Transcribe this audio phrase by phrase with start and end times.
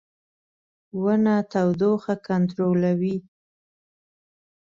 [1.01, 3.15] •ونه تودوخه کنټرولوي.